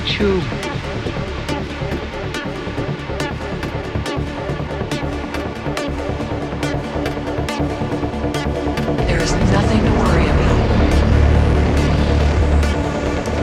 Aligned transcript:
get 0.00 0.18
you. 0.18 0.40
There 9.06 9.22
is 9.22 9.32
nothing 9.52 9.80
to 9.86 9.92
worry 10.02 10.26
about. 10.34 10.58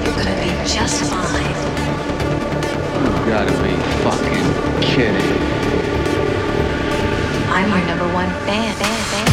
You're 0.03 0.17
gonna 0.17 0.35
be 0.43 0.51
just 0.67 0.99
fine. 1.09 1.55
You 2.99 3.25
gotta 3.31 3.55
be 3.63 3.73
fucking 4.03 4.47
kidding. 4.81 5.31
I'm 7.49 7.69
your 7.69 7.85
number 7.87 8.13
one 8.13 8.29
fan, 8.45 8.75
fan, 8.75 9.25
fan. 9.25 9.30